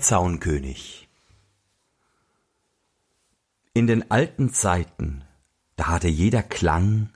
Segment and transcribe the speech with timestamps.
[0.00, 1.08] Zaunkönig
[3.72, 5.24] In den alten Zeiten,
[5.76, 7.12] da hatte jeder Klang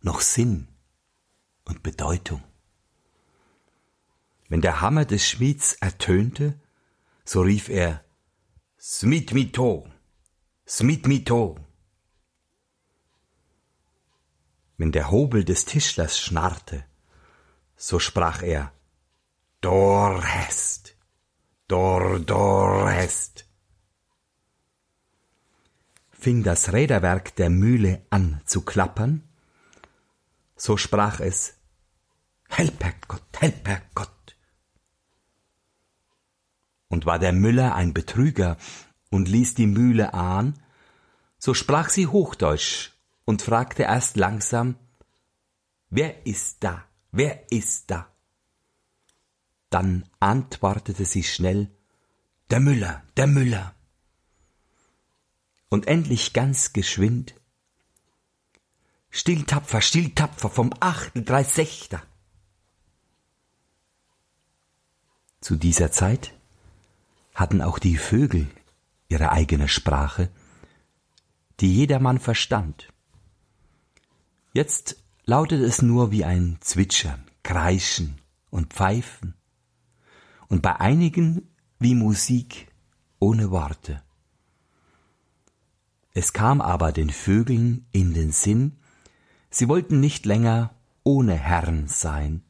[0.00, 0.68] noch Sinn
[1.64, 2.42] und Bedeutung.
[4.48, 6.58] Wenn der Hammer des Schmieds ertönte,
[7.24, 8.04] so rief er
[8.78, 9.88] Smit mito,
[10.66, 11.56] Smit mito.
[14.76, 16.84] Wenn der Hobel des Tischlers schnarrte,
[17.76, 18.72] so sprach er
[19.60, 20.96] Dorhest,
[21.70, 22.18] Dor.
[26.10, 29.22] Fing das Räderwerk der Mühle an zu klappern,
[30.56, 31.54] so sprach es
[32.48, 34.36] Help, Gott, help, Gott.
[36.88, 38.56] Und war der Müller ein Betrüger
[39.08, 40.60] und ließ die Mühle ahn,
[41.38, 42.90] so sprach sie Hochdeutsch
[43.24, 44.74] und fragte erst langsam,
[45.88, 46.84] Wer ist da?
[47.12, 48.08] Wer ist da?
[49.70, 51.70] Dann antwortete sie schnell,
[52.50, 53.74] Der Müller, der Müller.
[55.68, 57.36] Und endlich ganz geschwind,
[59.10, 62.02] Still tapfer, still tapfer vom achten drei Sechster.
[65.40, 66.32] Zu dieser Zeit
[67.34, 68.48] hatten auch die Vögel
[69.08, 70.30] ihre eigene Sprache,
[71.58, 72.92] die jedermann verstand.
[74.52, 79.34] Jetzt lautet es nur wie ein Zwitschern, Kreischen und Pfeifen
[80.50, 81.48] und bei einigen
[81.78, 82.68] wie Musik
[83.18, 84.02] ohne Worte.
[86.12, 88.76] Es kam aber den Vögeln in den Sinn,
[89.48, 92.42] sie wollten nicht länger ohne Herrn sein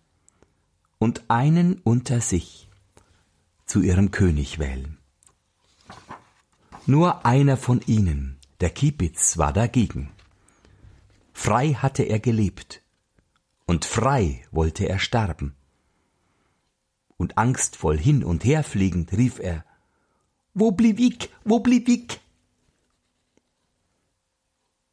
[0.99, 2.69] und einen unter sich
[3.67, 4.99] zu ihrem König wählen.
[6.87, 10.11] Nur einer von ihnen, der Kibitz, war dagegen.
[11.33, 12.83] Frei hatte er gelebt,
[13.67, 15.55] und frei wollte er sterben.
[17.31, 19.65] Und angstvoll hin und her fliegend rief er
[20.53, 21.31] Wo blieb ich?
[21.45, 22.21] Wo blieb ich?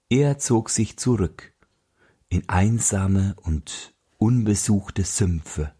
[0.07, 1.51] Er zog sich zurück
[2.29, 5.73] in einsame und unbesuchte Sümpfe,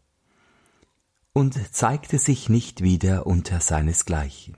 [1.31, 4.57] und zeigte sich nicht wieder unter seinesgleichen.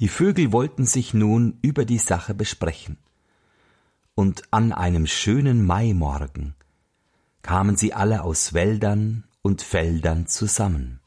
[0.00, 2.98] Die Vögel wollten sich nun über die Sache besprechen,
[4.16, 6.56] und an einem schönen Maimorgen
[7.44, 10.98] kamen sie alle aus Wäldern und Feldern zusammen.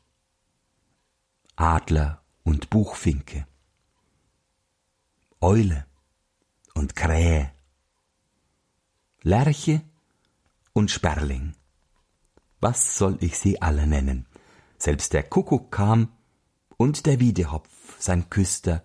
[1.57, 3.45] Adler und Buchfinke,
[5.41, 5.85] Eule
[6.73, 7.51] und Krähe,
[9.23, 9.81] Lerche
[10.71, 11.53] und Sperling
[12.59, 14.25] was soll ich sie alle nennen?
[14.77, 16.09] Selbst der Kuckuck kam
[16.77, 18.83] und der Wiedehopf, sein Küster,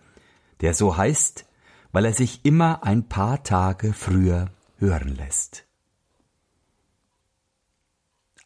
[0.60, 1.46] der so heißt,
[1.91, 5.66] weil er sich immer ein paar Tage früher hören lässt.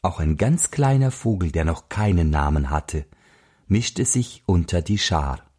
[0.06, 3.06] Auch ein ganz kleiner Vogel, der noch keinen Namen hatte,
[3.66, 5.50] mischte sich unter die Schar.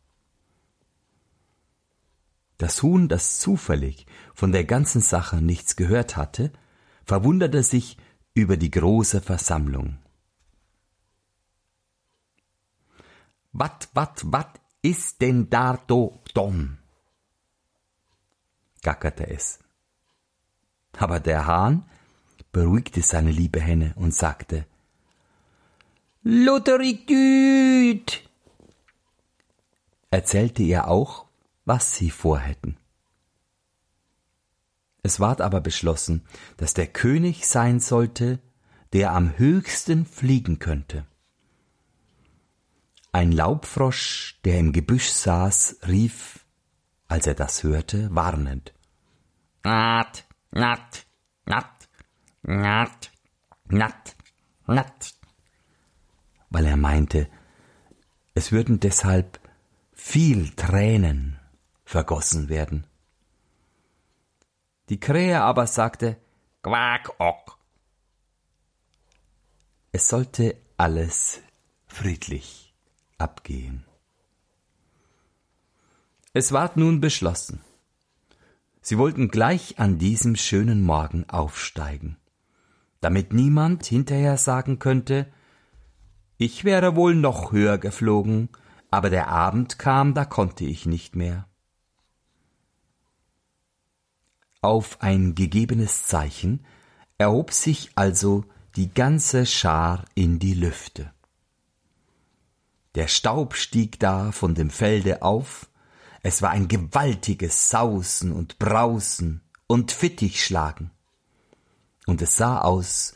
[2.58, 6.54] Das Huhn, das zufällig von der ganzen Sache nichts gehört hatte,
[7.04, 7.98] verwunderte sich
[8.36, 9.98] über die große Versammlung.
[13.52, 16.78] Wat, wat, wat ist denn da do dom?
[18.82, 19.60] gackerte es.
[20.98, 21.84] Aber der Hahn
[22.52, 24.66] beruhigte seine liebe Henne und sagte,
[26.24, 28.24] Lotterigüt!
[30.10, 31.26] erzählte ihr auch,
[31.66, 32.78] was sie vorhätten.
[35.04, 36.26] Es ward aber beschlossen,
[36.58, 38.40] dass der König sein sollte,
[38.94, 41.06] der am höchsten fliegen könnte.
[43.12, 46.46] Ein Laubfrosch, der im Gebüsch saß, rief,
[47.08, 48.74] als er das hörte, warnend.
[49.64, 51.06] Nat, nat,
[51.46, 51.77] nat,
[52.48, 53.12] nat,
[53.66, 54.16] nat,
[54.66, 55.14] nat.
[56.50, 57.30] Weil er meinte,
[58.34, 59.40] es würden deshalb
[59.94, 61.40] viel Tränen
[61.84, 62.88] vergossen werden.
[64.90, 66.18] Die Krähe aber sagte
[66.64, 67.58] Quack ock.
[69.92, 71.42] Es sollte alles
[71.88, 72.74] friedlich
[73.18, 73.86] abgehen.
[76.34, 77.62] Es ward nun beschlossen.
[78.82, 82.18] Sie wollten gleich an diesem schönen Morgen aufsteigen,
[83.02, 85.28] damit niemand hinterher sagen könnte,
[86.38, 88.50] ich wäre wohl noch höher geflogen,
[88.92, 91.48] aber der Abend kam, da konnte ich nicht mehr.
[94.62, 96.66] Auf ein gegebenes Zeichen
[97.18, 98.46] erhob sich also
[98.76, 101.12] die ganze Schar in die Lüfte.
[102.96, 105.70] Der Staub stieg da von dem Felde auf,
[106.24, 110.92] es war ein gewaltiges Sausen und Brausen und Fittichschlagen,
[112.08, 113.14] und es sah aus,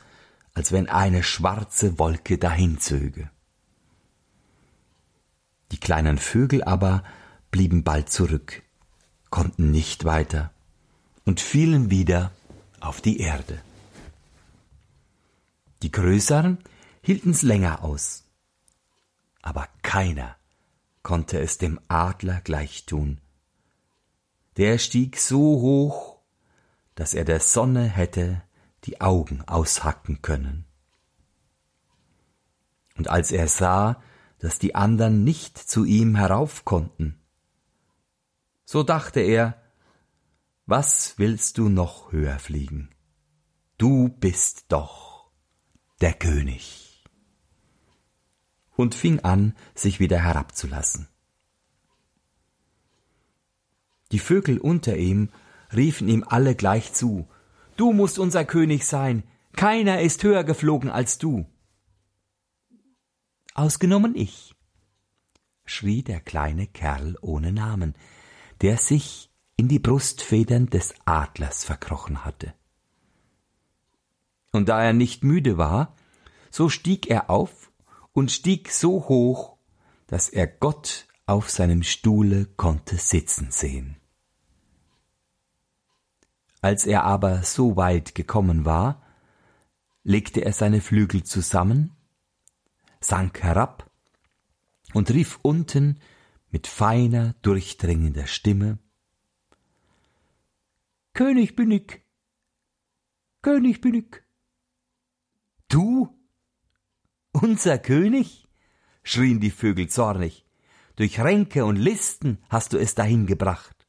[0.53, 3.31] als wenn eine schwarze Wolke dahinzöge.
[5.71, 7.03] Die kleinen Vögel aber
[7.49, 8.61] blieben bald zurück,
[9.29, 10.51] konnten nicht weiter
[11.25, 12.31] und fielen wieder
[12.81, 13.61] auf die Erde.
[15.81, 16.59] Die größeren
[17.01, 18.25] hielten's länger aus,
[19.41, 20.35] aber keiner
[21.01, 23.19] konnte es dem Adler gleichtun.
[24.57, 26.19] Der stieg so hoch,
[26.95, 28.44] dass er der Sonne hätte
[28.83, 30.66] die Augen aushacken können.
[32.98, 34.01] Und als er sah,
[34.39, 37.19] dass die andern nicht zu ihm herauf konnten,
[38.66, 39.62] so dachte er,
[40.66, 42.89] was willst du noch höher fliegen?
[43.78, 45.31] Du bist doch
[46.00, 47.04] der König.
[48.75, 51.07] Und fing an, sich wieder herabzulassen.
[54.12, 55.30] Die Vögel unter ihm
[55.74, 57.28] riefen ihm alle gleich zu
[57.81, 59.24] Du musst unser König sein,
[59.54, 61.48] keiner ist höher geflogen als du.
[63.56, 64.54] Ausgenommen ich,
[65.66, 67.95] schrie der kleine Kerl ohne Namen,
[68.62, 72.54] der sich in die Brustfedern des Adlers verkrochen hatte.
[74.51, 75.95] Und da er nicht müde war,
[76.51, 77.72] so stieg er auf
[78.13, 79.57] und stieg so hoch,
[80.06, 84.00] dass er Gott auf seinem Stuhle konnte sitzen sehen.
[86.61, 89.01] Als er aber so weit gekommen war,
[90.03, 91.91] legte er seine Flügel zusammen,
[92.99, 93.89] sank herab
[94.93, 95.99] und rief unten
[96.49, 98.79] mit feiner, durchdringender Stimme
[101.13, 102.01] König bin ich,
[103.41, 104.21] König bin ich.
[105.67, 106.15] Du?
[107.31, 108.47] Unser König?
[109.03, 110.45] schrien die Vögel zornig.
[110.95, 113.81] Durch Ränke und Listen hast du es dahin gebracht.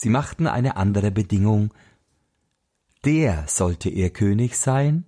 [0.00, 1.74] Sie machten eine andere Bedingung.
[3.04, 5.06] Der sollte ihr König sein,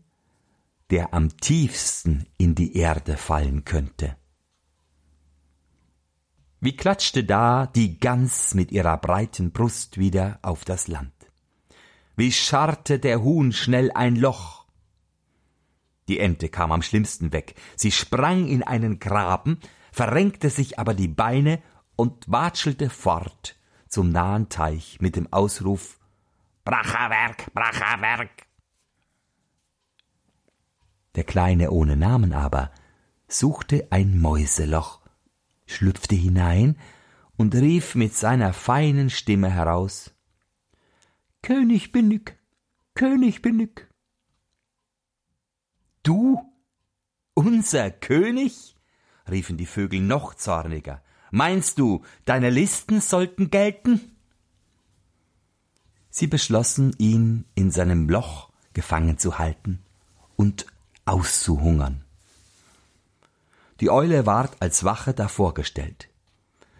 [0.91, 4.17] der am tiefsten in die Erde fallen könnte.
[6.59, 11.15] Wie klatschte da die Gans mit ihrer breiten Brust wieder auf das Land.
[12.17, 14.67] Wie scharrte der Huhn schnell ein Loch.
[16.09, 17.55] Die Ente kam am schlimmsten weg.
[17.77, 19.61] Sie sprang in einen Graben,
[19.93, 21.63] verrenkte sich aber die Beine
[21.95, 23.55] und watschelte fort
[23.91, 25.99] zum nahen Teich mit dem Ausruf
[26.65, 28.47] Bracherwerk, Bracherwerk.
[31.17, 32.71] Der Kleine ohne Namen aber
[33.27, 35.01] suchte ein Mäuseloch,
[35.67, 36.79] schlüpfte hinein
[37.37, 40.15] und rief mit seiner feinen Stimme heraus
[41.43, 42.35] König bin ich,
[42.95, 43.87] König bin ich.
[46.03, 46.41] Du?
[47.35, 48.77] Unser König?
[49.29, 51.03] riefen die Vögel noch zorniger.
[51.31, 54.17] Meinst du, deine Listen sollten gelten?
[56.11, 59.81] Sie beschlossen, ihn in seinem Loch gefangen zu halten
[60.37, 60.67] und
[61.05, 62.05] auszuhungern.
[63.81, 66.09] Die Eule ward als Wache davor gestellt.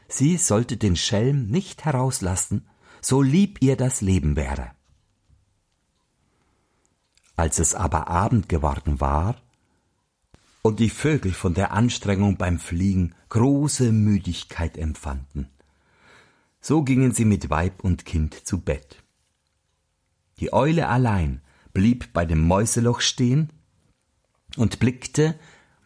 [0.09, 2.69] Sie sollte den Schelm nicht herauslassen,
[3.01, 4.73] so lieb ihr das Leben wäre.
[7.37, 9.37] Als es aber Abend geworden war,
[10.63, 15.49] und die Vögel von der Anstrengung beim Fliegen große Müdigkeit empfanden.
[16.61, 19.03] So gingen sie mit Weib und Kind zu Bett.
[20.39, 21.41] Die Eule allein
[21.73, 23.51] blieb bei dem Mäuseloch stehen
[24.57, 25.39] und blickte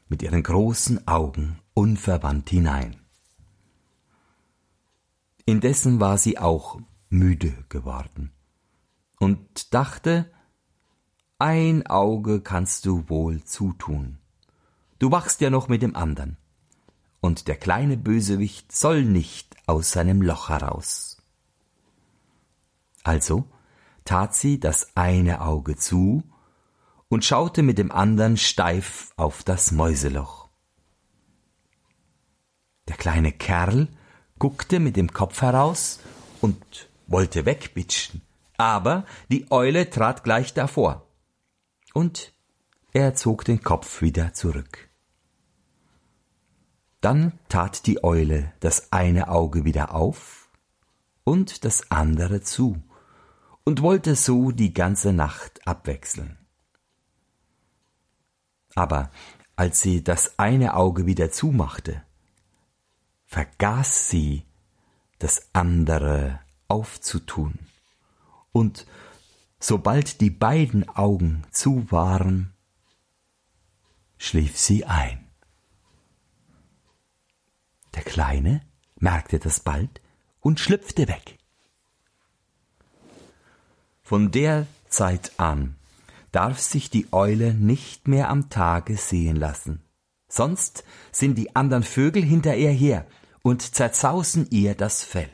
[0.08, 2.96] mit ihren großen Augen unverwandt hinein.
[5.46, 8.32] Indessen war sie auch müde geworden
[9.18, 10.30] und dachte,
[11.38, 14.18] ein Auge kannst du wohl zutun.
[15.04, 16.38] Du wachst ja noch mit dem andern.
[17.20, 21.22] Und der kleine Bösewicht soll nicht aus seinem Loch heraus.
[23.02, 23.44] Also
[24.06, 26.22] tat sie das eine Auge zu
[27.08, 30.48] und schaute mit dem andern steif auf das Mäuseloch.
[32.88, 33.88] Der kleine Kerl
[34.38, 36.00] guckte mit dem Kopf heraus
[36.40, 38.22] und wollte wegbitschen,
[38.56, 41.06] aber die Eule trat gleich davor,
[41.92, 42.32] und
[42.94, 44.88] er zog den Kopf wieder zurück.
[47.04, 50.48] Dann tat die Eule das eine Auge wieder auf
[51.22, 52.82] und das andere zu
[53.62, 56.38] und wollte so die ganze Nacht abwechseln.
[58.74, 59.10] Aber
[59.54, 62.02] als sie das eine Auge wieder zumachte,
[63.26, 64.46] vergaß sie,
[65.18, 67.58] das andere aufzutun.
[68.50, 68.86] Und
[69.60, 72.54] sobald die beiden Augen zu waren,
[74.16, 75.23] schlief sie ein.
[77.94, 78.62] Der Kleine
[78.96, 80.00] merkte das bald
[80.40, 81.38] und schlüpfte weg.
[84.02, 85.76] Von der Zeit an
[86.32, 89.82] darf sich die Eule nicht mehr am Tage sehen lassen,
[90.28, 93.06] sonst sind die anderen Vögel hinter ihr her
[93.42, 95.30] und zerzausen ihr das Fell.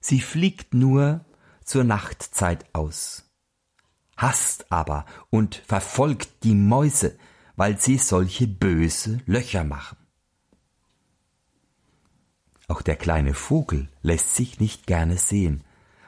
[0.00, 1.24] Sie fliegt nur
[1.64, 3.30] zur Nachtzeit aus,
[4.16, 7.16] hasst aber und verfolgt die Mäuse,
[7.56, 10.01] weil sie solche böse Löcher machen.
[12.72, 15.62] Auch der kleine Vogel lässt sich nicht gerne sehen,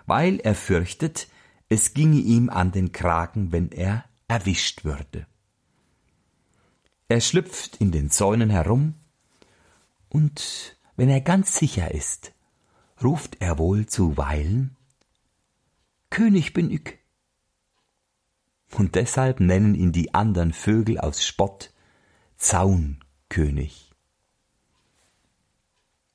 [0.06, 1.28] weil er fürchtet,
[1.68, 5.26] es ginge ihm an den Kragen, wenn er erwischt würde.
[7.08, 8.94] Er schlüpft in den Zäunen herum,
[10.08, 12.32] und wenn er ganz sicher ist,
[13.02, 14.74] ruft er wohl zuweilen
[16.08, 16.98] König bin ich.
[18.72, 21.74] Und deshalb nennen ihn die andern Vögel aus Spott
[22.38, 23.93] Zaunkönig.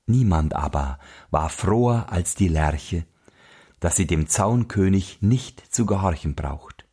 [0.09, 0.97] Niemand aber
[1.29, 3.05] war froher als die Lerche,
[3.79, 6.87] dass sie dem Zaunkönig nicht zu gehorchen braucht.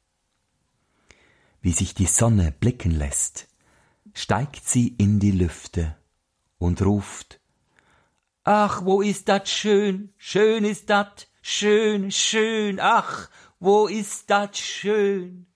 [1.62, 3.48] Wie sich die Sonne blicken lässt,
[4.12, 5.96] steigt sie in die Lüfte
[6.58, 7.40] und ruft
[8.44, 15.46] Ach, wo ist dat schön, schön ist dat, schön, schön, ach, wo ist dat schön.